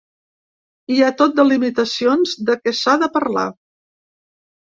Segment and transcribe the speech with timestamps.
[0.93, 3.45] Hi ha tot de limitacions de què s’ha de parlar.